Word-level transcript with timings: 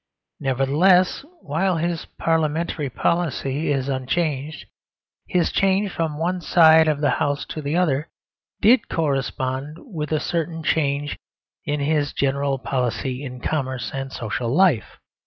Nevertheless, 0.39 1.23
while 1.43 1.77
his 1.77 2.05
Parliamentary 2.17 2.89
policy 2.89 3.71
is 3.71 3.87
unchanged, 3.87 4.65
his 5.27 5.51
change 5.51 5.91
from 5.91 6.17
one 6.17 6.41
side 6.41 6.87
of 6.87 7.01
the 7.01 7.11
House 7.21 7.45
to 7.49 7.61
the 7.61 7.75
other 7.77 8.09
did 8.61 8.89
correspond 8.89 9.77
with 9.79 10.11
a 10.11 10.19
certain 10.19 10.63
change 10.63 11.19
in 11.65 11.81
his 11.81 12.13
general 12.13 12.57
policy 12.57 13.23
in 13.23 13.41
commerce 13.41 13.91
and 13.93 14.11
social 14.11 14.49
life. 14.49 14.97